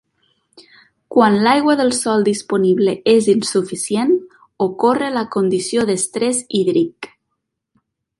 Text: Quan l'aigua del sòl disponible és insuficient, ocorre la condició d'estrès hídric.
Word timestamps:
Quan 1.15 1.35
l'aigua 1.47 1.73
del 1.81 1.91
sòl 1.97 2.23
disponible 2.29 2.95
és 3.13 3.27
insuficient, 3.33 4.13
ocorre 4.69 5.11
la 5.19 5.25
condició 5.37 5.85
d'estrès 5.91 6.41
hídric. 6.61 7.11